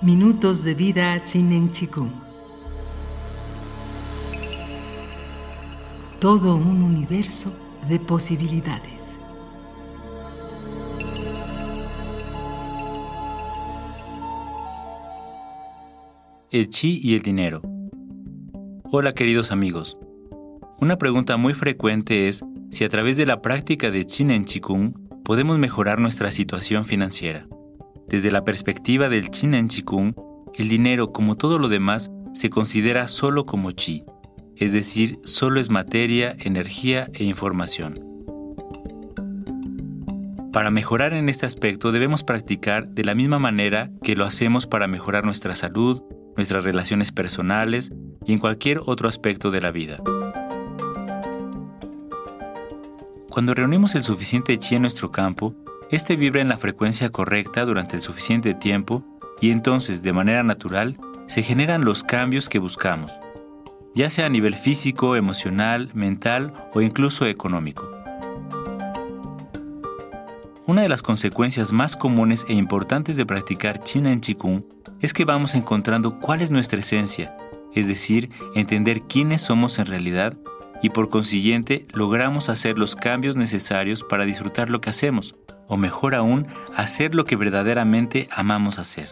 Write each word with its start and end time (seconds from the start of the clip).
Minutos 0.00 0.62
de 0.62 0.76
vida 0.76 1.20
Chinen 1.24 1.72
Chikung. 1.72 2.12
Todo 6.20 6.54
un 6.54 6.84
universo 6.84 7.52
de 7.88 7.98
posibilidades. 7.98 9.18
El 16.52 16.70
chi 16.70 17.00
y 17.02 17.16
el 17.16 17.22
dinero. 17.22 17.60
Hola 18.84 19.14
queridos 19.14 19.50
amigos. 19.50 19.98
Una 20.78 20.96
pregunta 20.96 21.36
muy 21.38 21.54
frecuente 21.54 22.28
es 22.28 22.44
si 22.70 22.84
a 22.84 22.88
través 22.88 23.16
de 23.16 23.26
la 23.26 23.42
práctica 23.42 23.90
de 23.90 24.06
Chinen 24.06 24.44
Chikung 24.44 24.92
podemos 25.24 25.58
mejorar 25.58 25.98
nuestra 25.98 26.30
situación 26.30 26.84
financiera. 26.84 27.48
Desde 28.08 28.30
la 28.30 28.42
perspectiva 28.42 29.10
del 29.10 29.30
Chinen 29.30 29.68
Chikung, 29.68 30.14
el 30.54 30.68
dinero, 30.70 31.12
como 31.12 31.36
todo 31.36 31.58
lo 31.58 31.68
demás, 31.68 32.10
se 32.32 32.48
considera 32.48 33.06
solo 33.06 33.44
como 33.44 33.70
chi, 33.72 34.04
es 34.56 34.72
decir, 34.72 35.18
solo 35.24 35.60
es 35.60 35.68
materia, 35.68 36.34
energía 36.40 37.10
e 37.12 37.24
información. 37.24 37.94
Para 40.52 40.70
mejorar 40.70 41.12
en 41.12 41.28
este 41.28 41.44
aspecto 41.44 41.92
debemos 41.92 42.24
practicar 42.24 42.88
de 42.88 43.04
la 43.04 43.14
misma 43.14 43.38
manera 43.38 43.90
que 44.02 44.16
lo 44.16 44.24
hacemos 44.24 44.66
para 44.66 44.88
mejorar 44.88 45.24
nuestra 45.24 45.54
salud, 45.54 46.02
nuestras 46.34 46.64
relaciones 46.64 47.12
personales 47.12 47.92
y 48.24 48.32
en 48.32 48.38
cualquier 48.38 48.80
otro 48.86 49.08
aspecto 49.08 49.50
de 49.50 49.60
la 49.60 49.70
vida. 49.70 49.98
Cuando 53.30 53.54
reunimos 53.54 53.94
el 53.94 54.02
suficiente 54.02 54.58
chi 54.58 54.76
en 54.76 54.82
nuestro 54.82 55.12
campo, 55.12 55.54
este 55.90 56.16
vibra 56.16 56.42
en 56.42 56.48
la 56.48 56.58
frecuencia 56.58 57.10
correcta 57.10 57.64
durante 57.64 57.96
el 57.96 58.02
suficiente 58.02 58.54
tiempo 58.54 59.04
y 59.40 59.50
entonces, 59.50 60.02
de 60.02 60.12
manera 60.12 60.42
natural, 60.42 60.98
se 61.28 61.42
generan 61.42 61.84
los 61.84 62.02
cambios 62.02 62.48
que 62.48 62.58
buscamos, 62.58 63.12
ya 63.94 64.10
sea 64.10 64.26
a 64.26 64.30
nivel 64.30 64.54
físico, 64.54 65.16
emocional, 65.16 65.90
mental 65.94 66.52
o 66.74 66.80
incluso 66.80 67.26
económico. 67.26 67.90
Una 70.66 70.82
de 70.82 70.90
las 70.90 71.00
consecuencias 71.00 71.72
más 71.72 71.96
comunes 71.96 72.44
e 72.48 72.52
importantes 72.52 73.16
de 73.16 73.24
practicar 73.24 73.82
China 73.82 74.12
en 74.12 74.20
Qigong 74.20 74.64
es 75.00 75.14
que 75.14 75.24
vamos 75.24 75.54
encontrando 75.54 76.18
cuál 76.18 76.42
es 76.42 76.50
nuestra 76.50 76.80
esencia, 76.80 77.34
es 77.74 77.88
decir, 77.88 78.28
entender 78.54 79.02
quiénes 79.02 79.40
somos 79.40 79.78
en 79.78 79.86
realidad 79.86 80.36
y 80.82 80.90
por 80.90 81.08
consiguiente 81.08 81.86
logramos 81.94 82.50
hacer 82.50 82.78
los 82.78 82.96
cambios 82.96 83.36
necesarios 83.36 84.04
para 84.04 84.26
disfrutar 84.26 84.68
lo 84.68 84.80
que 84.80 84.90
hacemos, 84.90 85.34
o 85.68 85.76
mejor 85.76 86.14
aún, 86.14 86.48
hacer 86.74 87.14
lo 87.14 87.24
que 87.24 87.36
verdaderamente 87.36 88.28
amamos 88.32 88.78
hacer. 88.78 89.10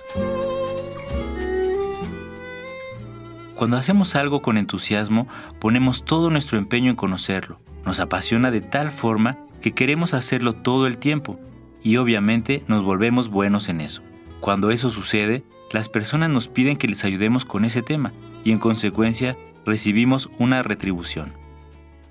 Cuando 3.55 3.77
hacemos 3.77 4.17
algo 4.17 4.43
con 4.43 4.59
entusiasmo, 4.59 5.29
ponemos 5.61 6.05
todo 6.05 6.31
nuestro 6.31 6.59
empeño 6.59 6.91
en 6.91 6.97
conocerlo. 6.97 7.61
Nos 7.85 8.01
apasiona 8.01 8.51
de 8.51 8.61
tal 8.61 8.91
forma 8.91 9.39
que 9.61 9.73
queremos 9.73 10.13
hacerlo 10.13 10.53
todo 10.53 10.87
el 10.87 10.99
tiempo 10.99 11.39
y 11.83 11.97
obviamente 11.97 12.65
nos 12.69 12.83
volvemos 12.83 13.31
buenos 13.31 13.69
en 13.69 13.81
eso. 13.81 14.03
Cuando 14.41 14.71
eso 14.71 14.91
sucede, 14.91 15.45
las 15.73 15.89
personas 15.89 16.31
nos 16.31 16.49
piden 16.49 16.77
que 16.77 16.89
les 16.89 17.05
ayudemos 17.05 17.45
con 17.45 17.65
ese 17.65 17.83
tema 17.83 18.13
y 18.45 18.53
en 18.53 18.59
consecuencia 18.59 19.37
recibimos 19.65 20.31
una 20.39 20.63
retribución. 20.63 21.33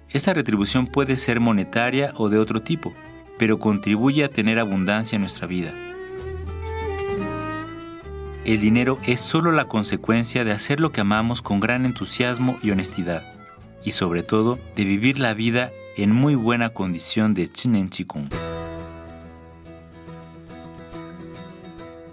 Esta 0.10 0.34
retribución 0.34 0.88
puede 0.88 1.18
ser 1.18 1.40
monetaria 1.40 2.12
o 2.16 2.30
de 2.30 2.40
otro 2.40 2.62
tipo, 2.62 2.94
pero 3.38 3.60
contribuye 3.60 4.24
a 4.24 4.30
tener 4.30 4.60
abundancia 4.60 5.16
en 5.16 5.22
nuestra 5.22 5.48
vida. 5.48 5.74
El 8.46 8.60
dinero 8.60 9.00
es 9.08 9.22
solo 9.22 9.52
la 9.52 9.66
consecuencia 9.66 10.44
de 10.46 10.52
hacer 10.52 10.80
lo 10.80 10.92
que 10.92 11.02
amamos 11.02 11.42
con 11.42 11.60
gran 11.60 11.84
entusiasmo 11.84 12.58
y 12.62 12.70
honestidad, 12.70 13.24
y 13.84 13.92
sobre 13.92 14.22
todo 14.22 14.60
de 14.76 14.86
vivir 14.86 15.20
la 15.20 15.34
vida 15.34 15.72
en 15.98 16.12
muy 16.12 16.36
buena 16.36 16.70
condición 16.70 17.34
de 17.34 17.48
Chinen 17.48 17.90
Chikung. 17.90 18.30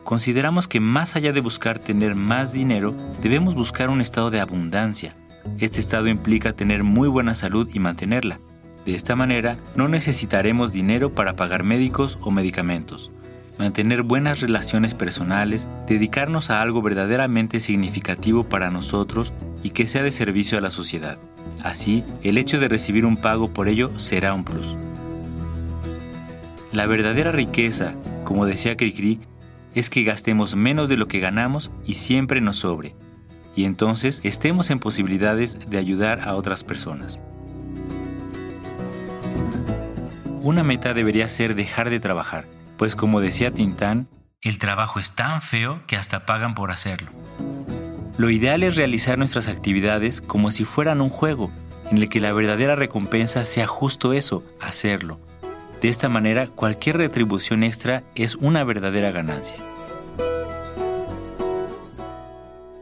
Consideramos 0.05 0.69
que 0.69 0.81
más 0.81 1.17
allá 1.17 1.33
de 1.33 1.41
buscar 1.41 1.79
tener 1.79 2.15
más 2.15 2.53
dinero, 2.53 2.95
debemos 3.23 3.55
buscar 3.55 3.91
un 3.91 4.01
estado 4.01 4.31
de 4.31 4.41
abundancia. 4.41 5.17
Este 5.59 5.81
estado 5.81 6.09
implica 6.09 6.53
tener 6.53 6.83
muy 6.83 7.09
buena 7.09 7.35
salud 7.35 7.69
y 7.73 7.79
mantenerla, 7.79 8.41
de 8.85 8.95
esta 8.95 9.15
manera, 9.15 9.59
no 9.77 9.87
necesitaremos 9.89 10.73
dinero 10.73 11.15
para 11.15 11.37
pagar 11.37 11.63
médicos 11.63 12.19
o 12.21 12.33
medicamentos, 12.33 13.13
mantener 13.57 14.03
buenas 14.03 14.41
relaciones 14.41 14.95
personales, 14.95 15.69
dedicarnos 15.87 16.51
a 16.51 16.63
algo 16.63 16.83
verdaderamente 16.83 17.61
significativo 17.61 18.45
para 18.45 18.71
nosotros 18.71 19.33
y 19.63 19.71
que 19.71 19.87
sea 19.87 20.03
de 20.03 20.11
servicio 20.11 20.59
a 20.59 20.61
la 20.61 20.71
sociedad. 20.71 21.19
Así, 21.63 22.05
el 22.25 22.39
hecho 22.39 22.59
de 22.59 22.69
recibir 22.69 23.07
un 23.07 23.17
pago 23.17 23.53
por 23.53 23.69
ello 23.69 23.99
será 24.01 24.35
un 24.35 24.45
plus. 24.45 24.77
La 26.73 26.87
verdadera 26.87 27.31
riqueza, 27.31 27.95
como 28.25 28.47
decía 28.47 28.77
Cricri, 28.77 29.21
es 29.75 29.91
que 29.91 30.03
gastemos 30.03 30.57
menos 30.57 30.89
de 30.89 30.97
lo 30.97 31.07
que 31.07 31.21
ganamos 31.21 31.71
y 31.87 31.95
siempre 31.95 32.41
nos 32.41 32.57
sobre, 32.57 32.97
y 33.55 33.65
entonces 33.65 34.21
estemos 34.25 34.71
en 34.71 34.81
posibilidades 34.81 35.71
de 35.71 35.79
ayudar 35.79 36.29
a 36.29 36.35
otras 36.35 36.65
personas. 36.65 37.21
Una 40.43 40.65
meta 40.65 40.93
debería 40.93 41.29
ser 41.29 41.55
dejar 41.55 41.89
de 41.89 42.01
trabajar, 42.01 42.47
pues 42.77 42.97
como 42.97 43.21
decía 43.21 43.53
Tintán, 43.53 44.09
el 44.43 44.59
trabajo 44.59 44.99
es 44.99 45.13
tan 45.13 45.41
feo 45.41 45.81
que 45.87 45.97
hasta 45.97 46.27
pagan 46.27 46.55
por 46.55 46.73
hacerlo. 46.73 47.13
Lo 48.19 48.29
ideal 48.29 48.65
es 48.65 48.75
realizar 48.75 49.19
nuestras 49.19 49.47
actividades 49.47 50.21
como 50.21 50.51
si 50.51 50.65
fueran 50.65 51.01
un 51.01 51.11
juego, 51.11 51.53
en 51.91 51.99
el 51.99 52.09
que 52.09 52.21
la 52.21 52.33
verdadera 52.33 52.75
recompensa 52.75 53.45
sea 53.45 53.67
justo 53.67 54.13
eso, 54.13 54.43
hacerlo. 54.61 55.21
De 55.81 55.89
esta 55.89 56.09
manera, 56.09 56.49
cualquier 56.49 56.97
retribución 56.97 57.63
extra 57.63 58.03
es 58.15 58.35
una 58.35 58.65
verdadera 58.65 59.13
ganancia. 59.13 59.57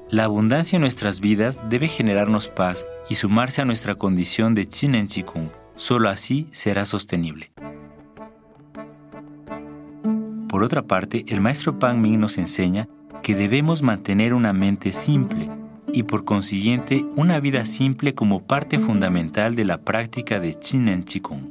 La 0.09 0.25
abundancia 0.25 0.77
en 0.77 0.83
nuestras 0.83 1.21
vidas 1.21 1.61
debe 1.69 1.89
generarnos 1.89 2.49
paz 2.49 2.85
y 3.09 3.17
sumarse 3.17 3.63
a 3.63 3.65
nuestra 3.65 3.95
condición 3.95 4.55
de 4.55 4.67
Chinen 4.67 5.07
Chikung, 5.07 5.51
Solo 5.81 6.11
así 6.11 6.47
será 6.53 6.85
sostenible. 6.85 7.53
Por 10.47 10.63
otra 10.63 10.83
parte, 10.83 11.25
el 11.29 11.41
maestro 11.41 11.79
Pang 11.79 11.97
Ming 11.97 12.21
nos 12.21 12.37
enseña 12.37 12.87
que 13.23 13.35
debemos 13.35 13.81
mantener 13.81 14.35
una 14.35 14.53
mente 14.53 14.93
simple 14.93 15.49
y 15.95 16.03
por 16.03 16.27
consiguiente 16.27 17.07
una 17.17 17.41
vida 17.41 17.65
simple 17.65 18.15
como 18.15 18.47
parte 18.47 18.79
fundamental 18.79 19.57
de 19.57 19.65
la 19.65 19.79
práctica 19.79 20.39
de 20.39 20.55
Chinen 20.55 21.07
Chikung. 21.07 21.49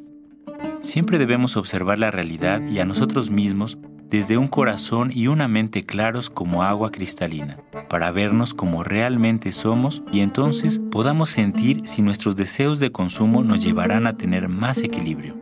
Siempre 0.82 1.18
debemos 1.18 1.58
observar 1.58 1.98
la 1.98 2.12
realidad 2.12 2.62
y 2.68 2.78
a 2.78 2.86
nosotros 2.86 3.32
mismos 3.32 3.80
desde 4.10 4.38
un 4.38 4.48
corazón 4.48 5.12
y 5.14 5.28
una 5.28 5.48
mente 5.48 5.86
claros 5.86 6.30
como 6.30 6.64
agua 6.64 6.92
cristalina, 6.92 7.58
para 7.90 8.12
vernos 8.12 8.54
como 8.54 8.84
realmente 8.84 9.52
somos 9.52 10.02
y 10.12 10.22
entonces 10.22 10.82
podamos 10.92 11.30
sentir 11.30 11.86
si 11.86 12.02
nuestros 12.02 12.36
deseos 12.36 12.80
de 12.80 12.92
consumo 12.92 13.44
nos 13.44 13.64
llevarán 13.64 14.08
a 14.08 14.18
tener 14.18 14.50
más 14.50 14.80
equilibrio. 14.80 15.36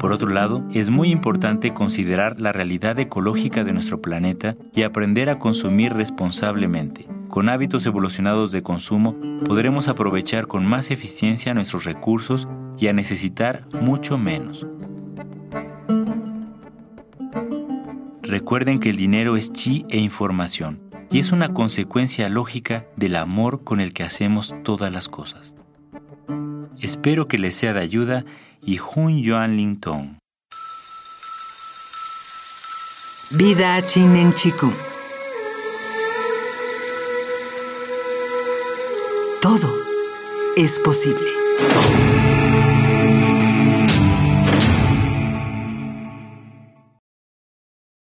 Por 0.00 0.12
otro 0.12 0.28
lado, 0.28 0.62
es 0.70 0.90
muy 0.90 1.10
importante 1.10 1.72
considerar 1.72 2.38
la 2.38 2.52
realidad 2.52 2.98
ecológica 2.98 3.64
de 3.64 3.72
nuestro 3.72 4.02
planeta 4.02 4.54
y 4.74 4.82
aprender 4.82 5.30
a 5.30 5.38
consumir 5.38 5.94
responsablemente. 5.94 7.08
Con 7.28 7.48
hábitos 7.48 7.86
evolucionados 7.86 8.52
de 8.52 8.62
consumo 8.62 9.16
podremos 9.46 9.88
aprovechar 9.88 10.46
con 10.46 10.66
más 10.66 10.90
eficiencia 10.90 11.54
nuestros 11.54 11.84
recursos 11.84 12.46
y 12.78 12.88
a 12.88 12.92
necesitar 12.92 13.66
mucho 13.72 14.18
menos. 14.18 14.66
Recuerden 18.22 18.80
que 18.80 18.90
el 18.90 18.96
dinero 18.96 19.36
es 19.36 19.52
chi 19.52 19.84
e 19.90 19.98
información 19.98 20.80
y 21.10 21.20
es 21.20 21.30
una 21.30 21.52
consecuencia 21.54 22.28
lógica 22.28 22.86
del 22.96 23.16
amor 23.16 23.62
con 23.62 23.80
el 23.80 23.92
que 23.92 24.02
hacemos 24.02 24.54
todas 24.64 24.92
las 24.92 25.08
cosas. 25.08 25.54
Espero 26.80 27.28
que 27.28 27.38
les 27.38 27.54
sea 27.54 27.72
de 27.72 27.80
ayuda 27.80 28.24
y 28.60 28.78
Hun 28.78 29.22
Yuan 29.22 29.56
Ling 29.56 29.78
Tong. 29.78 30.18
Vida 33.30 33.78
en 33.78 34.32
Chiku. 34.32 34.72
Todo 39.40 39.74
es 40.56 40.78
posible. 40.78 41.30